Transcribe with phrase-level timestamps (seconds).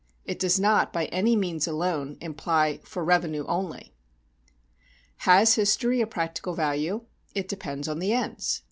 [0.25, 3.93] It does not by any means alone imply "for revenue only."
[5.29, 7.05] Has history a practical value?
[7.35, 8.59] It depends on the ends.